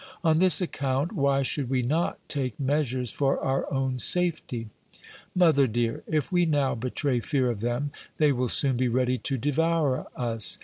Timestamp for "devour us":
9.37-10.57